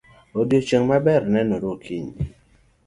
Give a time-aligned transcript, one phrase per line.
[0.39, 2.13] Odiochieng' maber nenore okinyi.